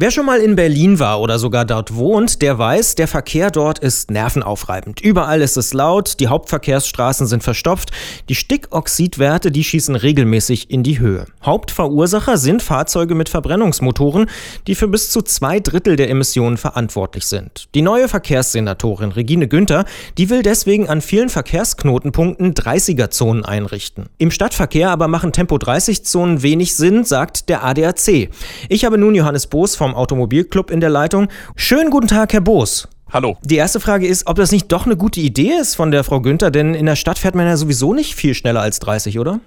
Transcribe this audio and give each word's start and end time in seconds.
Wer 0.00 0.12
schon 0.12 0.26
mal 0.26 0.38
in 0.38 0.54
Berlin 0.54 1.00
war 1.00 1.20
oder 1.20 1.40
sogar 1.40 1.64
dort 1.64 1.96
wohnt, 1.96 2.40
der 2.40 2.56
weiß, 2.56 2.94
der 2.94 3.08
Verkehr 3.08 3.50
dort 3.50 3.80
ist 3.80 4.12
nervenaufreibend. 4.12 5.00
Überall 5.00 5.42
ist 5.42 5.56
es 5.56 5.74
laut, 5.74 6.20
die 6.20 6.28
Hauptverkehrsstraßen 6.28 7.26
sind 7.26 7.42
verstopft, 7.42 7.90
die 8.28 8.36
Stickoxidwerte, 8.36 9.50
die 9.50 9.64
schießen 9.64 9.96
regelmäßig 9.96 10.70
in 10.70 10.84
die 10.84 11.00
Höhe. 11.00 11.26
Hauptverursacher 11.42 12.38
sind 12.38 12.62
Fahrzeuge 12.62 13.16
mit 13.16 13.28
Verbrennungsmotoren, 13.28 14.30
die 14.68 14.76
für 14.76 14.86
bis 14.86 15.10
zu 15.10 15.20
zwei 15.20 15.58
Drittel 15.58 15.96
der 15.96 16.10
Emissionen 16.10 16.58
verantwortlich 16.58 17.26
sind. 17.26 17.68
Die 17.74 17.82
neue 17.82 18.06
Verkehrssenatorin 18.06 19.10
Regine 19.10 19.48
Günther, 19.48 19.84
die 20.16 20.30
will 20.30 20.44
deswegen 20.44 20.88
an 20.88 21.00
vielen 21.00 21.28
Verkehrsknotenpunkten 21.28 22.54
30er-Zonen 22.54 23.44
einrichten. 23.44 24.08
Im 24.18 24.30
Stadtverkehr 24.30 24.90
aber 24.90 25.08
machen 25.08 25.32
Tempo-30-Zonen 25.32 26.42
wenig 26.42 26.76
Sinn, 26.76 27.02
sagt 27.02 27.48
der 27.48 27.64
ADAC. 27.64 28.30
Ich 28.68 28.84
habe 28.84 28.96
nun 28.96 29.16
Johannes 29.16 29.48
Boos 29.48 29.74
vom 29.74 29.87
vom 29.88 29.94
Automobilclub 29.96 30.70
in 30.70 30.80
der 30.80 30.90
Leitung. 30.90 31.28
Schönen 31.56 31.90
guten 31.90 32.08
Tag, 32.08 32.32
Herr 32.32 32.40
Boos. 32.40 32.88
Hallo. 33.10 33.38
Die 33.42 33.56
erste 33.56 33.80
Frage 33.80 34.06
ist, 34.06 34.26
ob 34.26 34.36
das 34.36 34.52
nicht 34.52 34.70
doch 34.70 34.84
eine 34.84 34.96
gute 34.96 35.20
Idee 35.20 35.52
ist 35.58 35.76
von 35.76 35.90
der 35.90 36.04
Frau 36.04 36.20
Günther, 36.20 36.50
denn 36.50 36.74
in 36.74 36.84
der 36.84 36.96
Stadt 36.96 37.18
fährt 37.18 37.34
man 37.34 37.46
ja 37.46 37.56
sowieso 37.56 37.94
nicht 37.94 38.14
viel 38.14 38.34
schneller 38.34 38.60
als 38.60 38.80
30, 38.80 39.18
oder? 39.18 39.40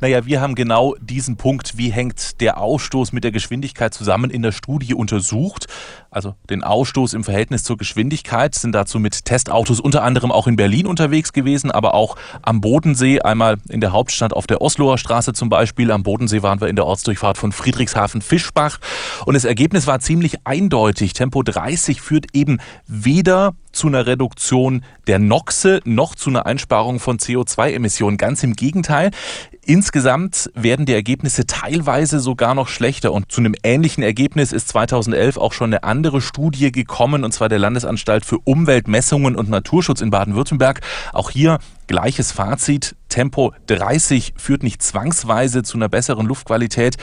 Naja, 0.00 0.26
wir 0.26 0.40
haben 0.40 0.54
genau 0.54 0.94
diesen 1.00 1.36
Punkt, 1.36 1.76
wie 1.76 1.90
hängt 1.90 2.40
der 2.40 2.58
Ausstoß 2.58 3.12
mit 3.12 3.24
der 3.24 3.32
Geschwindigkeit 3.32 3.94
zusammen, 3.94 4.30
in 4.30 4.42
der 4.42 4.52
Studie 4.52 4.94
untersucht. 4.94 5.66
Also 6.10 6.34
den 6.50 6.62
Ausstoß 6.62 7.14
im 7.14 7.24
Verhältnis 7.24 7.64
zur 7.64 7.76
Geschwindigkeit 7.76 8.54
sind 8.54 8.72
dazu 8.72 8.98
mit 8.98 9.24
Testautos 9.24 9.80
unter 9.80 10.02
anderem 10.02 10.30
auch 10.30 10.46
in 10.46 10.56
Berlin 10.56 10.86
unterwegs 10.86 11.32
gewesen, 11.32 11.70
aber 11.70 11.94
auch 11.94 12.16
am 12.42 12.60
Bodensee, 12.60 13.20
einmal 13.20 13.56
in 13.68 13.80
der 13.80 13.92
Hauptstadt 13.92 14.32
auf 14.32 14.46
der 14.46 14.60
Osloer 14.60 14.98
Straße 14.98 15.32
zum 15.32 15.48
Beispiel. 15.48 15.90
Am 15.90 16.02
Bodensee 16.02 16.42
waren 16.42 16.60
wir 16.60 16.68
in 16.68 16.76
der 16.76 16.86
Ortsdurchfahrt 16.86 17.38
von 17.38 17.52
Friedrichshafen-Fischbach. 17.52 18.78
Und 19.24 19.34
das 19.34 19.44
Ergebnis 19.44 19.86
war 19.86 20.00
ziemlich 20.00 20.36
eindeutig. 20.44 21.14
Tempo 21.14 21.42
30 21.42 22.00
führt 22.00 22.26
eben 22.34 22.58
weder 22.86 23.54
zu 23.72 23.88
einer 23.88 24.06
Reduktion 24.06 24.84
der 25.06 25.18
Noxe 25.18 25.80
noch 25.84 26.14
zu 26.14 26.30
einer 26.30 26.46
Einsparung 26.46 27.00
von 27.00 27.18
CO2-Emissionen. 27.18 28.16
Ganz 28.16 28.42
im 28.42 28.54
Gegenteil. 28.54 29.10
Insgesamt 29.64 30.50
werden 30.54 30.86
die 30.86 30.92
Ergebnisse 30.92 31.46
teilweise 31.46 32.18
sogar 32.18 32.54
noch 32.54 32.68
schlechter. 32.68 33.12
Und 33.12 33.30
zu 33.30 33.40
einem 33.40 33.54
ähnlichen 33.62 34.02
Ergebnis 34.02 34.52
ist 34.52 34.68
2011 34.68 35.36
auch 35.36 35.52
schon 35.52 35.70
eine 35.70 35.84
andere 35.84 36.20
Studie 36.20 36.72
gekommen, 36.72 37.24
und 37.24 37.32
zwar 37.32 37.48
der 37.48 37.58
Landesanstalt 37.58 38.24
für 38.24 38.38
Umweltmessungen 38.38 39.36
und 39.36 39.48
Naturschutz 39.48 40.00
in 40.00 40.10
Baden-Württemberg. 40.10 40.80
Auch 41.12 41.30
hier 41.30 41.58
gleiches 41.86 42.32
Fazit. 42.32 42.96
Tempo 43.08 43.52
30 43.66 44.34
führt 44.36 44.62
nicht 44.62 44.82
zwangsweise 44.82 45.62
zu 45.62 45.76
einer 45.76 45.88
besseren 45.88 46.26
Luftqualität. 46.26 46.96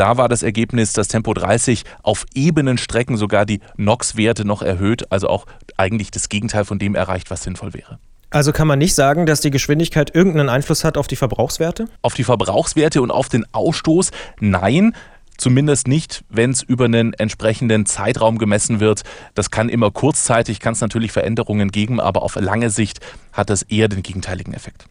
Da 0.00 0.16
war 0.16 0.30
das 0.30 0.42
Ergebnis, 0.42 0.94
dass 0.94 1.08
Tempo 1.08 1.34
30 1.34 1.84
auf 2.02 2.24
ebenen 2.34 2.78
Strecken 2.78 3.18
sogar 3.18 3.44
die 3.44 3.60
NOx-Werte 3.76 4.46
noch 4.46 4.62
erhöht, 4.62 5.12
also 5.12 5.28
auch 5.28 5.44
eigentlich 5.76 6.10
das 6.10 6.30
Gegenteil 6.30 6.64
von 6.64 6.78
dem 6.78 6.94
erreicht, 6.94 7.30
was 7.30 7.42
sinnvoll 7.42 7.74
wäre. 7.74 7.98
Also 8.30 8.52
kann 8.52 8.66
man 8.66 8.78
nicht 8.78 8.94
sagen, 8.94 9.26
dass 9.26 9.42
die 9.42 9.50
Geschwindigkeit 9.50 10.14
irgendeinen 10.14 10.48
Einfluss 10.48 10.84
hat 10.84 10.96
auf 10.96 11.06
die 11.06 11.16
Verbrauchswerte? 11.16 11.84
Auf 12.00 12.14
die 12.14 12.24
Verbrauchswerte 12.24 13.02
und 13.02 13.10
auf 13.10 13.28
den 13.28 13.44
Ausstoß? 13.52 14.10
Nein. 14.40 14.94
Zumindest 15.40 15.88
nicht, 15.88 16.22
wenn 16.28 16.50
es 16.50 16.60
über 16.60 16.84
einen 16.84 17.14
entsprechenden 17.14 17.86
Zeitraum 17.86 18.36
gemessen 18.36 18.78
wird. 18.78 19.04
Das 19.34 19.50
kann 19.50 19.70
immer 19.70 19.90
kurzzeitig, 19.90 20.60
kann 20.60 20.74
es 20.74 20.82
natürlich 20.82 21.12
Veränderungen 21.12 21.70
geben, 21.70 21.98
aber 21.98 22.20
auf 22.20 22.36
lange 22.36 22.68
Sicht 22.68 23.00
hat 23.32 23.48
das 23.48 23.62
eher 23.62 23.88
den 23.88 24.02
gegenteiligen 24.02 24.52
Effekt. 24.52 24.84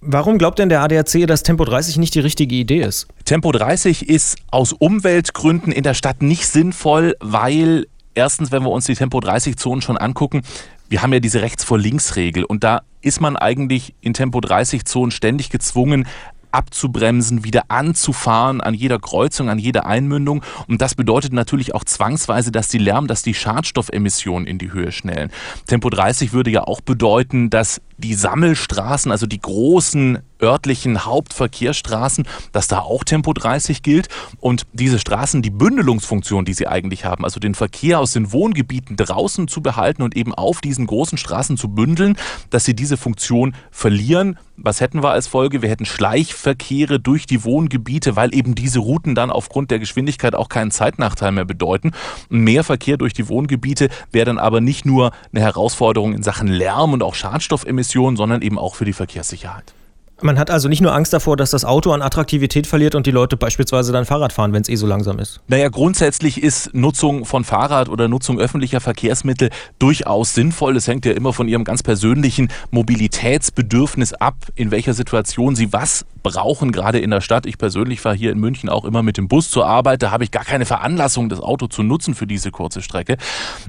Warum 0.00 0.38
glaubt 0.38 0.60
denn 0.60 0.68
der 0.68 0.82
ADAC, 0.82 1.26
dass 1.26 1.42
Tempo 1.42 1.64
30 1.64 1.96
nicht 1.96 2.14
die 2.14 2.20
richtige 2.20 2.54
Idee 2.54 2.82
ist? 2.82 3.08
Tempo 3.24 3.50
30 3.50 4.08
ist 4.08 4.38
aus 4.52 4.72
Umweltgründen 4.72 5.72
in 5.72 5.82
der 5.82 5.94
Stadt 5.94 6.22
nicht 6.22 6.46
sinnvoll, 6.46 7.16
weil 7.18 7.88
erstens, 8.14 8.52
wenn 8.52 8.62
wir 8.62 8.70
uns 8.70 8.84
die 8.84 8.94
Tempo 8.94 9.18
30 9.18 9.56
Zonen 9.56 9.82
schon 9.82 9.98
angucken, 9.98 10.42
wir 10.88 11.02
haben 11.02 11.12
ja 11.12 11.18
diese 11.18 11.42
Rechts 11.42 11.64
vor 11.64 11.76
Links 11.76 12.14
Regel 12.14 12.44
und 12.44 12.62
da 12.62 12.82
ist 13.00 13.20
man 13.20 13.36
eigentlich 13.36 13.94
in 14.00 14.14
Tempo 14.14 14.40
30 14.40 14.84
Zonen 14.84 15.10
ständig 15.10 15.50
gezwungen, 15.50 16.06
abzubremsen, 16.52 17.44
wieder 17.44 17.64
anzufahren 17.68 18.60
an 18.60 18.74
jeder 18.74 18.98
Kreuzung, 18.98 19.48
an 19.48 19.58
jeder 19.58 19.86
Einmündung. 19.86 20.42
Und 20.66 20.82
das 20.82 20.94
bedeutet 20.94 21.32
natürlich 21.32 21.74
auch 21.74 21.84
zwangsweise, 21.84 22.52
dass 22.52 22.68
die 22.68 22.78
Lärm, 22.78 23.06
dass 23.06 23.22
die 23.22 23.34
Schadstoffemissionen 23.34 24.46
in 24.46 24.58
die 24.58 24.72
Höhe 24.72 24.92
schnellen. 24.92 25.30
Tempo 25.66 25.90
30 25.90 26.32
würde 26.32 26.50
ja 26.50 26.64
auch 26.64 26.80
bedeuten, 26.80 27.50
dass 27.50 27.80
die 27.96 28.14
Sammelstraßen, 28.14 29.10
also 29.10 29.26
die 29.26 29.40
großen 29.40 30.18
örtlichen 30.42 31.04
Hauptverkehrsstraßen, 31.04 32.26
dass 32.52 32.68
da 32.68 32.80
auch 32.80 33.04
Tempo 33.04 33.32
30 33.32 33.82
gilt 33.82 34.08
und 34.40 34.66
diese 34.72 34.98
Straßen 34.98 35.42
die 35.42 35.50
Bündelungsfunktion, 35.50 36.44
die 36.44 36.54
sie 36.54 36.66
eigentlich 36.66 37.04
haben, 37.04 37.24
also 37.24 37.40
den 37.40 37.54
Verkehr 37.54 38.00
aus 38.00 38.12
den 38.12 38.32
Wohngebieten 38.32 38.96
draußen 38.96 39.48
zu 39.48 39.60
behalten 39.60 40.02
und 40.02 40.16
eben 40.16 40.34
auf 40.34 40.60
diesen 40.60 40.86
großen 40.86 41.18
Straßen 41.18 41.56
zu 41.56 41.68
bündeln, 41.68 42.16
dass 42.50 42.64
sie 42.64 42.74
diese 42.74 42.96
Funktion 42.96 43.54
verlieren. 43.70 44.38
Was 44.56 44.80
hätten 44.80 45.02
wir 45.02 45.10
als 45.10 45.28
Folge? 45.28 45.62
Wir 45.62 45.70
hätten 45.70 45.86
Schleichverkehre 45.86 46.98
durch 46.98 47.26
die 47.26 47.44
Wohngebiete, 47.44 48.16
weil 48.16 48.34
eben 48.34 48.54
diese 48.54 48.80
Routen 48.80 49.14
dann 49.14 49.30
aufgrund 49.30 49.70
der 49.70 49.78
Geschwindigkeit 49.78 50.34
auch 50.34 50.48
keinen 50.48 50.70
Zeitnachteil 50.70 51.32
mehr 51.32 51.44
bedeuten. 51.44 51.92
mehr 52.28 52.64
Verkehr 52.64 52.96
durch 52.96 53.12
die 53.12 53.28
Wohngebiete 53.28 53.88
wäre 54.10 54.26
dann 54.26 54.38
aber 54.38 54.60
nicht 54.60 54.84
nur 54.84 55.12
eine 55.32 55.42
Herausforderung 55.42 56.12
in 56.12 56.22
Sachen 56.22 56.48
Lärm 56.48 56.92
und 56.92 57.02
auch 57.02 57.14
Schadstoffemissionen, 57.14 57.68
Emissionen, 57.78 58.16
sondern 58.16 58.42
eben 58.42 58.58
auch 58.58 58.74
für 58.74 58.84
die 58.84 58.92
Verkehrssicherheit. 58.92 59.72
Man 60.20 60.36
hat 60.36 60.50
also 60.50 60.68
nicht 60.68 60.80
nur 60.80 60.92
Angst 60.92 61.12
davor, 61.12 61.36
dass 61.36 61.50
das 61.50 61.64
Auto 61.64 61.92
an 61.92 62.02
Attraktivität 62.02 62.66
verliert 62.66 62.96
und 62.96 63.06
die 63.06 63.12
Leute 63.12 63.36
beispielsweise 63.36 63.92
dann 63.92 64.04
Fahrrad 64.04 64.32
fahren, 64.32 64.52
wenn 64.52 64.62
es 64.62 64.68
eh 64.68 64.74
so 64.74 64.86
langsam 64.86 65.20
ist. 65.20 65.40
Naja, 65.46 65.68
grundsätzlich 65.68 66.42
ist 66.42 66.74
Nutzung 66.74 67.24
von 67.24 67.44
Fahrrad 67.44 67.88
oder 67.88 68.08
Nutzung 68.08 68.40
öffentlicher 68.40 68.80
Verkehrsmittel 68.80 69.50
durchaus 69.78 70.34
sinnvoll. 70.34 70.76
Es 70.76 70.88
hängt 70.88 71.06
ja 71.06 71.12
immer 71.12 71.32
von 71.32 71.46
Ihrem 71.46 71.62
ganz 71.62 71.84
persönlichen 71.84 72.48
Mobilitätsbedürfnis 72.72 74.12
ab, 74.12 74.34
in 74.56 74.72
welcher 74.72 74.92
Situation 74.92 75.54
Sie 75.54 75.72
was 75.72 76.04
brauchen, 76.24 76.72
gerade 76.72 76.98
in 76.98 77.10
der 77.10 77.20
Stadt. 77.20 77.46
Ich 77.46 77.56
persönlich 77.56 78.00
fahre 78.00 78.16
hier 78.16 78.32
in 78.32 78.40
München 78.40 78.68
auch 78.68 78.84
immer 78.84 79.04
mit 79.04 79.18
dem 79.18 79.28
Bus 79.28 79.52
zur 79.52 79.66
Arbeit. 79.66 80.02
Da 80.02 80.10
habe 80.10 80.24
ich 80.24 80.32
gar 80.32 80.44
keine 80.44 80.66
Veranlassung, 80.66 81.28
das 81.28 81.40
Auto 81.40 81.68
zu 81.68 81.84
nutzen 81.84 82.16
für 82.16 82.26
diese 82.26 82.50
kurze 82.50 82.82
Strecke. 82.82 83.18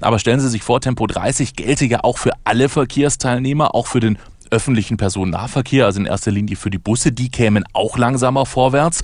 Aber 0.01 0.17
stellen 0.17 0.39
Sie 0.39 0.49
sich 0.49 0.63
vor, 0.63 0.81
Tempo 0.81 1.05
30 1.05 1.55
gelte 1.55 1.85
ja 1.85 2.03
auch 2.03 2.17
für 2.17 2.31
alle 2.43 2.69
Verkehrsteilnehmer, 2.69 3.75
auch 3.75 3.85
für 3.85 3.99
den 3.99 4.17
öffentlichen 4.51 4.97
Personennahverkehr, 4.97 5.85
also 5.85 5.99
in 5.99 6.05
erster 6.05 6.31
Linie 6.31 6.55
für 6.55 6.69
die 6.69 6.77
Busse, 6.77 7.11
die 7.11 7.29
kämen 7.29 7.63
auch 7.73 7.97
langsamer 7.97 8.45
vorwärts. 8.45 9.01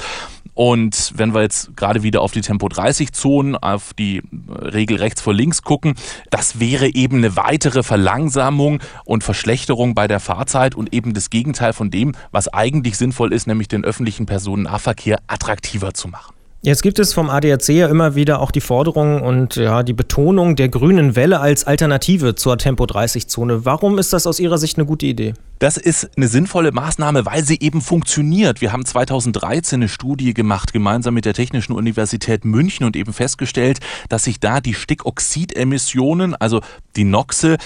Und 0.56 1.12
wenn 1.16 1.34
wir 1.34 1.42
jetzt 1.42 1.76
gerade 1.76 2.02
wieder 2.02 2.22
auf 2.22 2.32
die 2.32 2.42
Tempo 2.42 2.70
30 2.70 3.12
Zonen, 3.12 3.56
auf 3.58 3.94
die 3.94 4.22
Regel 4.50 4.98
rechts 4.98 5.22
vor 5.22 5.34
links 5.34 5.64
gucken, 5.64 5.96
das 6.30 6.62
wäre 6.62 6.88
eben 6.96 7.18
eine 7.18 7.36
weitere 7.36 7.84
Verlangsamung 7.84 8.80
und 9.04 9.24
Verschlechterung 9.24 9.96
bei 9.96 10.08
der 10.08 10.22
Fahrzeit 10.22 10.74
und 10.74 10.94
eben 10.94 11.14
das 11.14 11.30
Gegenteil 11.30 11.74
von 11.74 11.92
dem, 11.92 12.14
was 12.32 12.48
eigentlich 12.48 12.98
sinnvoll 12.98 13.34
ist, 13.34 13.48
nämlich 13.48 13.68
den 13.68 13.84
öffentlichen 13.84 14.26
Personennahverkehr 14.26 15.20
attraktiver 15.28 15.94
zu 15.94 16.08
machen. 16.08 16.35
Jetzt 16.66 16.82
gibt 16.82 16.98
es 16.98 17.14
vom 17.14 17.30
ADAC 17.30 17.70
ja 17.70 17.88
immer 17.90 18.16
wieder 18.16 18.40
auch 18.40 18.50
die 18.50 18.60
Forderung 18.60 19.22
und 19.22 19.56
ja, 19.56 19.84
die 19.84 19.94
Betonung 19.94 20.56
der 20.56 20.68
grünen 20.68 21.16
Welle 21.16 21.40
als 21.40 21.64
Alternative 21.64 22.34
zur 22.34 22.58
Tempo-30-Zone. 22.58 23.66
Warum 23.66 24.00
ist 24.00 24.14
das 24.14 24.26
aus 24.26 24.40
Ihrer 24.40 24.58
Sicht 24.58 24.80
eine 24.80 24.88
gute 24.88 25.06
Idee? 25.06 25.36
Das 25.60 25.78
ist 25.78 26.10
eine 26.18 26.28
sinnvolle 26.28 26.72
Maßnahme, 26.72 27.28
weil 27.28 27.46
sie 27.46 27.60
eben 27.60 27.82
funktioniert. 27.82 28.62
Wir 28.62 28.74
haben 28.74 28.84
2013 28.84 29.78
eine 29.78 29.90
Studie 29.90 30.34
gemacht, 30.34 30.74
gemeinsam 30.74 31.14
mit 31.14 31.26
der 31.26 31.36
Technischen 31.36 31.74
Universität 31.74 32.46
München 32.46 32.84
und 32.84 32.96
eben 32.96 33.14
festgestellt, 33.14 33.78
dass 34.10 34.24
sich 34.24 34.40
da 34.40 34.60
die 34.60 34.74
Stickoxidemissionen, 34.74 36.34
also 36.34 36.62
die 36.96 37.04
Noxe, 37.04 37.58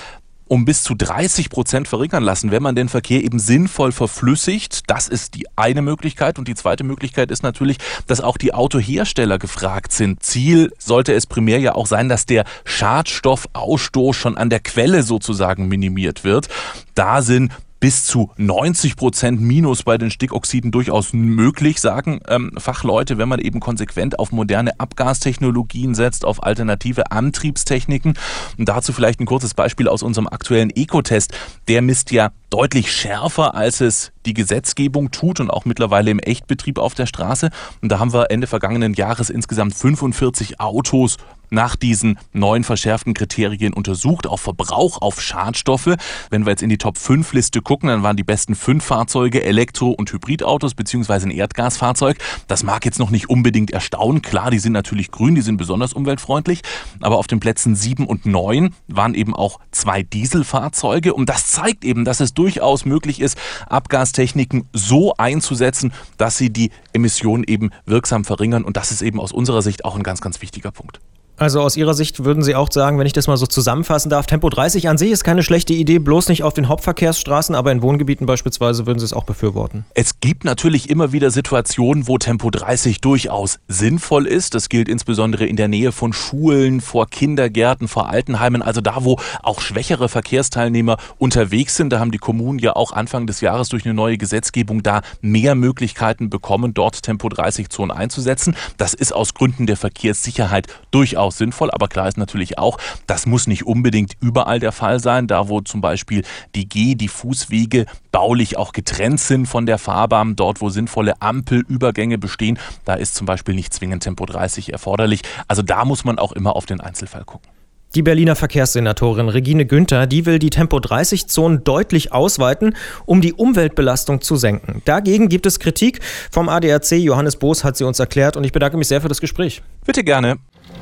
um 0.50 0.66
bis 0.66 0.84
zu 0.84 0.96
30 0.96 1.50
Prozent 1.50 1.88
verringern 1.88 2.24
lassen, 2.24 2.52
wenn 2.52 2.64
man 2.64 2.76
den 2.76 2.90
Verkehr 2.90 3.24
eben 3.24 3.40
sinnvoll 3.40 3.92
verflüssigt. 3.92 4.90
Das 4.90 5.08
ist 5.08 5.36
die 5.36 5.46
eine 5.56 5.82
Möglichkeit. 5.82 6.38
Und 6.40 6.48
die 6.48 6.56
zweite 6.56 6.84
Möglichkeit 6.84 7.32
ist 7.32 7.44
natürlich, 7.44 7.78
dass 8.08 8.20
auch 8.20 8.36
die 8.36 8.54
Autohersteller 8.54 9.38
gefragt 9.38 9.94
sind. 9.94 10.24
Ziel 10.24 10.74
sollte 10.80 11.14
es 11.14 11.28
primär 11.28 11.60
ja 11.60 11.76
auch 11.76 11.88
sein, 11.88 12.10
dass 12.10 12.26
der 12.26 12.46
Schadstoffausstoß 12.66 14.16
schon 14.16 14.38
an 14.38 14.50
der 14.50 14.60
Quelle 14.60 15.04
sozusagen 15.04 15.68
minimiert 15.68 16.24
wird. 16.24 16.50
Da 16.96 17.22
sind 17.22 17.52
bis 17.80 18.06
zu 18.06 18.32
90 18.38 18.96
Prozent 18.96 19.42
Minus 19.42 19.84
bei 19.84 19.98
den 19.98 20.12
Stickoxiden 20.12 20.72
durchaus 20.72 21.14
möglich, 21.14 21.80
sagen 21.80 22.20
ähm, 22.28 22.52
Fachleute, 22.58 23.18
wenn 23.18 23.30
man 23.30 23.40
eben 23.40 23.60
konsequent 23.60 24.20
auf 24.20 24.32
moderne 24.32 24.80
Abgastechnologien 24.80 25.96
setzt, 25.96 26.26
auf 26.26 26.44
alternative 26.44 27.12
Antriebstechniken. 27.12 28.14
Und 28.58 28.70
dazu 28.70 28.94
vielleicht 28.94 29.20
ein 29.20 29.26
kurzes 29.26 29.54
Beispiel 29.54 29.88
aus 29.88 30.04
unserem 30.04 30.28
aktuellen 30.28 30.72
Ecotest. 30.76 31.34
Der 31.68 31.82
misst 31.82 32.12
ja 32.12 32.32
deutlich 32.50 32.92
schärfer, 32.92 33.56
als 33.56 33.82
es 33.82 34.12
die 34.26 34.34
Gesetzgebung 34.34 35.12
tut 35.12 35.40
und 35.40 35.50
auch 35.50 35.66
mittlerweile 35.66 36.12
im 36.12 36.20
Echtbetrieb 36.20 36.78
auf 36.78 36.94
der 36.94 37.06
Straße. 37.06 37.50
Und 37.82 37.90
da 37.92 38.00
haben 38.00 38.14
wir 38.14 38.32
Ende 38.32 38.48
vergangenen 38.48 38.94
Jahres 38.94 39.30
insgesamt 39.30 39.74
45 39.76 40.60
Autos 40.60 41.18
nach 41.52 41.76
diesen 41.76 42.20
neuen 42.34 42.64
verschärften 42.64 43.14
Kriterien 43.14 43.74
untersucht, 43.74 44.28
auf 44.28 44.42
Verbrauch, 44.42 45.02
auf 45.02 45.22
Schadstoffe. 45.22 45.96
Wenn 46.30 46.46
wir 46.46 46.52
jetzt 46.52 46.64
in 46.64 46.70
die 46.70 46.78
Top 46.78 46.98
5 46.98 47.34
Liste 47.34 47.62
gucken, 47.62 47.90
dann 47.90 48.04
waren 48.04 48.18
die 48.18 48.24
besten 48.24 48.56
fünf 48.56 48.86
Fahrzeuge 48.86 49.44
Elektro- 49.44 49.92
und 49.92 50.12
Hybridautos 50.12 50.74
beziehungsweise 50.74 51.28
ein 51.28 51.32
Erdgasfahrzeug. 51.32 52.18
Das 52.48 52.64
mag 52.64 52.86
jetzt 52.86 53.00
noch 53.00 53.10
nicht 53.10 53.30
unbedingt 53.30 53.72
erstaunen. 53.72 54.22
Klar, 54.22 54.52
die 54.52 54.60
sind 54.60 54.74
natürlich 54.74 55.12
grün, 55.12 55.36
die 55.36 55.42
sind 55.42 55.58
besonders 55.58 55.94
umweltfreundlich. 55.94 56.62
Aber 57.02 57.18
auf 57.18 57.28
den 57.28 57.40
Plätzen 57.40 57.76
7 57.76 58.06
und 58.06 58.26
9 58.26 58.74
waren 58.88 59.16
eben 59.16 59.36
auch 59.36 59.60
zwei 59.72 60.04
Dieselfahrzeuge. 60.04 61.14
Und 61.14 61.30
das 61.30 61.48
zeigt 61.48 61.84
eben, 61.84 62.06
dass 62.06 62.20
es 62.20 62.34
durchaus 62.40 62.86
möglich 62.86 63.20
ist, 63.20 63.38
Abgastechniken 63.68 64.70
so 64.72 65.14
einzusetzen, 65.18 65.92
dass 66.18 66.38
sie 66.38 66.50
die 66.50 66.72
Emissionen 66.94 67.44
eben 67.44 67.72
wirksam 67.86 68.24
verringern. 68.24 68.64
Und 68.64 68.78
das 68.78 68.92
ist 68.92 69.02
eben 69.02 69.20
aus 69.20 69.34
unserer 69.34 69.62
Sicht 69.62 69.84
auch 69.84 69.98
ein 69.98 70.04
ganz, 70.04 70.22
ganz 70.22 70.42
wichtiger 70.42 70.72
Punkt. 70.72 71.02
Also 71.40 71.62
aus 71.62 71.78
Ihrer 71.78 71.94
Sicht 71.94 72.26
würden 72.26 72.44
Sie 72.44 72.54
auch 72.54 72.70
sagen, 72.70 73.00
wenn 73.00 73.08
ich 73.08 73.14
das 73.14 73.28
mal 73.28 73.38
so 73.38 73.48
zusammenfassen 73.48 74.10
darf, 74.10 74.26
Tempo 74.26 74.50
30 74.50 74.90
an 74.90 74.98
sich 74.98 75.12
ist 75.12 75.24
keine 75.24 75.42
schlechte 75.42 75.72
Idee, 75.72 75.98
bloß 75.98 76.28
nicht 76.28 76.44
auf 76.44 76.54
den 76.54 76.68
Hauptverkehrsstraßen, 76.68 77.56
aber 77.56 77.72
in 77.72 77.82
Wohngebieten 77.82 78.26
beispielsweise 78.26 78.86
würden 78.86 79.00
Sie 79.00 79.06
es 79.06 79.14
auch 79.14 79.24
befürworten. 79.24 79.86
Es 79.94 80.20
gibt 80.20 80.44
natürlich 80.44 80.90
immer 80.90 81.14
wieder 81.14 81.32
Situationen, 81.32 82.10
wo 82.10 82.18
Tempo 82.18 82.50
30 82.50 83.00
durchaus 83.00 83.60
sinnvoll 83.70 84.28
ist. 84.28 84.54
Das 84.54 84.68
gilt 84.68 84.90
insbesondere 84.90 85.46
in 85.46 85.56
der 85.56 85.70
Nähe 85.70 85.94
von 85.94 86.12
Schulen, 86.12 86.82
vor 86.82 87.08
Kindergärten, 87.08 87.88
vor 87.88 88.10
Altenheimen, 88.10 88.62
also 88.62 88.82
da, 88.82 89.06
wo 89.06 89.18
auch 89.42 89.62
schwächere 89.62 90.10
Verkehrsteilnehmer 90.10 90.98
unterwegs 91.20 91.78
sind. 91.78 91.94
Da 91.94 92.02
haben 92.02 92.12
die 92.12 92.18
Kommunen 92.18 92.60
ja 92.60 92.76
auch 92.76 92.92
Anfang 92.92 93.28
des 93.28 93.40
Jahres 93.40 93.70
durch 93.70 93.86
eine 93.86 93.94
neue 93.94 94.18
Gesetzgebung 94.18 94.84
da 94.84 95.04
mehr 95.22 95.56
Möglichkeiten 95.56 96.30
bekommen, 96.30 96.74
dort 96.74 97.02
Tempo 97.02 97.30
30 97.30 97.70
Zonen 97.70 97.92
einzusetzen. 97.92 98.58
Das 98.76 98.94
ist 98.94 99.14
aus 99.14 99.34
Gründen 99.34 99.68
der 99.68 99.78
Verkehrssicherheit 99.78 100.68
durchaus 100.92 101.29
durchaus 101.30 101.38
sinnvoll, 101.38 101.72
aber 101.72 101.88
klar 101.88 102.08
ist 102.08 102.18
natürlich 102.18 102.58
auch, 102.58 102.78
das 103.08 103.26
muss 103.26 103.48
nicht 103.48 103.66
unbedingt 103.66 104.14
überall 104.20 104.60
der 104.60 104.72
Fall 104.72 105.00
sein. 105.00 105.28
Da, 105.28 105.48
wo 105.50 105.62
zum 105.62 105.82
Beispiel 105.82 106.24
die 106.56 106.68
Geh-, 106.68 106.96
die 106.96 107.08
Fußwege 107.08 107.86
baulich 108.12 108.58
auch 108.58 108.72
getrennt 108.72 109.20
sind 109.20 109.46
von 109.46 109.66
der 109.66 109.78
Fahrbahn, 109.78 110.36
dort, 110.36 110.62
wo 110.62 110.70
sinnvolle 110.70 111.22
Ampelübergänge 111.22 112.18
bestehen, 112.18 112.58
da 112.86 112.96
ist 112.96 113.16
zum 113.16 113.26
Beispiel 113.26 113.56
nicht 113.56 113.74
zwingend 113.74 114.04
Tempo 114.04 114.26
30 114.26 114.72
erforderlich. 114.74 115.22
Also 115.48 115.62
da 115.62 115.86
muss 115.86 116.04
man 116.04 116.20
auch 116.20 116.32
immer 116.32 116.56
auf 116.56 116.66
den 116.66 116.82
Einzelfall 116.82 117.24
gucken. 117.24 117.50
Die 117.96 118.04
Berliner 118.04 118.36
Verkehrssenatorin 118.36 119.30
Regine 119.30 119.66
Günther, 119.66 120.06
die 120.06 120.28
will 120.28 120.38
die 120.38 120.52
Tempo-30-Zonen 120.52 121.64
deutlich 121.64 122.12
ausweiten, 122.12 122.76
um 123.08 123.20
die 123.20 123.34
Umweltbelastung 123.34 124.22
zu 124.22 124.36
senken. 124.36 124.84
Dagegen 124.86 125.28
gibt 125.28 125.48
es 125.48 125.60
Kritik. 125.60 126.00
Vom 126.30 126.50
ADAC 126.50 126.92
Johannes 126.92 127.38
Boos 127.38 127.64
hat 127.64 127.78
sie 127.78 127.86
uns 127.86 127.98
erklärt 127.98 128.38
und 128.38 128.44
ich 128.44 128.52
bedanke 128.52 128.78
mich 128.78 128.88
sehr 128.88 129.02
für 129.02 129.08
das 129.08 129.20
Gespräch. 129.20 129.64
Bitte 129.88 130.04
gerne. 130.04 130.38